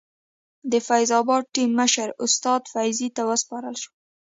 [0.71, 3.95] د فیض اباد ټیم مشر استاد فیضي ته وسپارل شوه.